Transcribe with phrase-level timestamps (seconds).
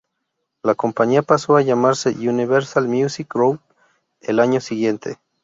[0.63, 3.61] La compañía pasó a llamarse Universal Music Group
[4.21, 5.19] el año siguiente.